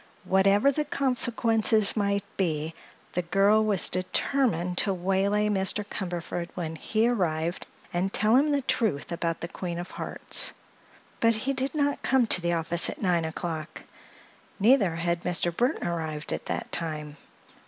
Whatever 0.23 0.71
the 0.71 0.83
consequences 0.83 1.95
might 1.95 2.23
be, 2.35 2.73
the 3.13 3.21
girl 3.21 3.63
was 3.63 3.87
determined 3.87 4.79
to 4.79 4.91
waylay 4.95 5.47
Mr. 5.47 5.85
Cumberford 5.85 6.49
when 6.55 6.75
he 6.75 7.07
arrived 7.07 7.67
and 7.93 8.11
tell 8.11 8.35
him 8.35 8.49
the 8.51 8.63
truth 8.63 9.11
about 9.11 9.41
the 9.41 9.47
Queen 9.47 9.77
of 9.77 9.91
Hearts. 9.91 10.53
But 11.19 11.35
he 11.35 11.53
did 11.53 11.75
not 11.75 12.01
come 12.01 12.25
to 12.25 12.41
the 12.41 12.53
office 12.53 12.89
at 12.89 12.99
nine 12.99 13.25
o'clock. 13.25 13.83
Neither 14.59 14.95
had 14.95 15.21
Mr. 15.21 15.55
Burthon 15.55 15.87
arrived 15.87 16.33
at 16.33 16.47
that 16.47 16.71
time. 16.71 17.17